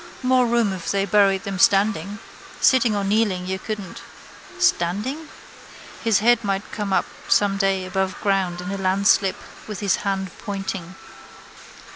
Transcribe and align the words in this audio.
More 0.23 0.47
room 0.47 0.73
if 0.73 0.89
they 0.89 1.05
buried 1.05 1.43
them 1.43 1.59
standing. 1.59 2.17
Sitting 2.59 2.95
or 2.95 3.03
kneeling 3.03 3.45
you 3.45 3.59
couldn't. 3.59 4.01
Standing? 4.57 5.29
His 6.03 6.21
head 6.25 6.43
might 6.43 6.71
come 6.71 6.91
up 6.91 7.05
some 7.27 7.55
day 7.57 7.85
above 7.85 8.19
ground 8.23 8.61
in 8.61 8.71
a 8.71 8.79
landslip 8.79 9.35
with 9.67 9.79
his 9.79 9.97
hand 9.97 10.31
pointing. 10.39 10.95